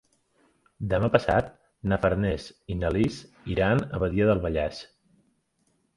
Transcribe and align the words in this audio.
Demà 0.93 1.09
passat 1.15 1.51
na 1.93 1.99
Farners 2.05 2.47
i 2.77 2.79
na 2.79 2.93
Lis 2.97 3.19
iran 3.57 3.85
a 3.85 4.01
Badia 4.05 4.29
del 4.31 4.43
Vallès. 4.47 4.85